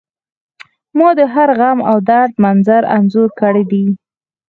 ما 0.97 1.09
د 1.17 1.19
هر 1.33 1.49
غم 1.59 1.79
او 1.89 1.97
درد 2.09 2.31
منظر 2.43 2.81
انځور 2.95 3.29
کړی 3.41 3.63
دی 3.71 3.85